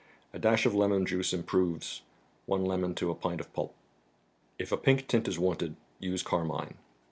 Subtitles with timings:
[0.33, 2.01] A dash of lemon juice improves
[2.47, 3.75] (one lemon to a pint of pulp).
[4.57, 6.79] If a pink tint is wanted, use Carmine.